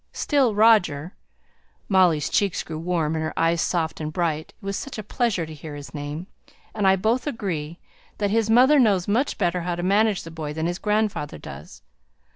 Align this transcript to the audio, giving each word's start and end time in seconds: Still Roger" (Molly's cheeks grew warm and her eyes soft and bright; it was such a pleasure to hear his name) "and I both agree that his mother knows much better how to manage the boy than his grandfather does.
Still 0.13 0.55
Roger" 0.55 1.13
(Molly's 1.87 2.27
cheeks 2.27 2.63
grew 2.63 2.79
warm 2.79 3.13
and 3.13 3.23
her 3.23 3.37
eyes 3.37 3.61
soft 3.61 4.01
and 4.01 4.11
bright; 4.11 4.47
it 4.59 4.65
was 4.65 4.75
such 4.75 4.97
a 4.97 5.03
pleasure 5.03 5.45
to 5.45 5.53
hear 5.53 5.75
his 5.75 5.93
name) 5.93 6.25
"and 6.73 6.87
I 6.87 6.95
both 6.95 7.27
agree 7.27 7.77
that 8.17 8.31
his 8.31 8.49
mother 8.49 8.79
knows 8.79 9.07
much 9.07 9.37
better 9.37 9.61
how 9.61 9.75
to 9.75 9.83
manage 9.83 10.23
the 10.23 10.31
boy 10.31 10.53
than 10.53 10.65
his 10.65 10.79
grandfather 10.79 11.37
does. 11.37 11.83